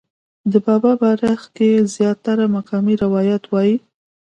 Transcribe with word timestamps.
د 0.51 0.53
بابا 0.65 0.91
باره 1.01 1.31
کښې 1.55 1.71
زيات 1.93 2.17
تره 2.25 2.43
مقامي 2.57 2.95
روايات 3.03 3.43
وائي 3.51 3.75